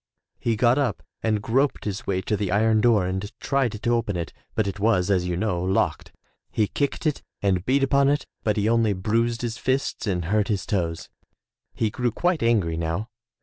[0.39, 4.17] He got up and groped his way to the iron door and tried to open
[4.17, 6.11] it, but it was, as you know, locked.
[6.49, 10.47] He kicked it and beat upon it, but he only bruised his fists and hurt
[10.47, 11.07] his toes.
[11.75, 13.09] He grew quite angry now.